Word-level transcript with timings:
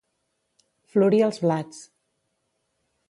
Florir 0.93 1.21
els 1.27 1.39
blats. 1.45 1.85